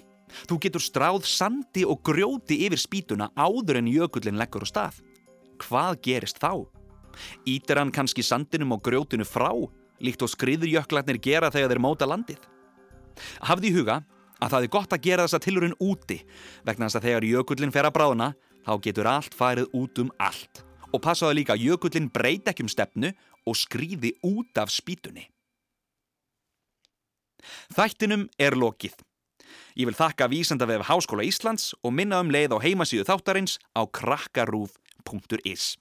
Þú 0.49 0.59
getur 0.65 0.85
stráð 0.85 1.25
sandi 1.29 1.85
og 1.89 2.03
grjóti 2.05 2.61
yfir 2.67 2.81
spýtuna 2.81 3.31
áður 3.37 3.81
en 3.81 3.89
jökullin 3.93 4.41
leggur 4.41 4.65
á 4.65 4.69
stað. 4.69 5.01
Hvað 5.65 6.03
gerist 6.05 6.41
þá? 6.43 6.69
Ítir 7.49 7.81
hann 7.81 7.93
kannski 7.95 8.23
sandinum 8.23 8.77
og 8.77 8.85
grjótinu 8.85 9.27
frá, 9.27 9.51
líkt 10.05 10.23
og 10.23 10.31
skriðjöklarnir 10.31 11.19
gera 11.23 11.51
þegar 11.51 11.73
þeir 11.73 11.83
móta 11.83 12.09
landið? 12.09 12.45
Hafði 13.49 13.73
í 13.73 13.77
huga 13.81 14.03
að 14.39 14.53
það 14.53 14.63
er 14.63 14.73
gott 14.77 14.95
að 14.95 15.05
gera 15.09 15.27
þessa 15.27 15.43
tilurinn 15.43 15.79
úti 15.83 16.21
vegna 16.67 16.87
þess 16.87 17.01
að 17.01 17.09
þegar 17.09 17.29
jökullin 17.33 17.75
fer 17.75 17.89
að 17.89 17.97
bráðna 17.97 18.33
þá 18.63 18.73
getur 18.85 19.11
allt 19.11 19.35
farið 19.35 19.73
út 19.75 20.05
um 20.05 20.13
allt 20.23 20.68
og 20.93 21.03
passaðu 21.05 21.39
líka 21.39 21.57
að 21.57 21.67
jökullin 21.69 22.09
breyt 22.13 22.49
ekki 22.51 22.65
um 22.65 22.73
stefnu 22.73 23.13
og 23.49 23.59
skrýði 23.59 24.15
út 24.27 24.61
af 24.61 24.73
spýtunni. 24.73 25.29
Þættinum 27.75 28.27
er 28.41 28.57
lokið. 28.59 28.97
Ég 29.79 29.87
vil 29.89 29.97
þakka 29.97 30.29
vísendavef 30.33 30.89
Háskóla 30.89 31.25
Íslands 31.25 31.71
og 31.83 31.95
minna 31.95 32.21
um 32.21 32.33
leið 32.35 32.57
á 32.57 32.59
heimasíðu 32.65 33.07
þáttarins 33.09 33.59
á 33.79 33.87
krakkarúf.is. 33.87 35.77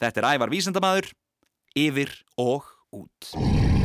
Þetta 0.00 0.20
er 0.20 0.28
ævar 0.36 0.52
vísendamadur, 0.52 1.08
yfir 1.74 2.12
og 2.36 2.68
út. 2.92 3.79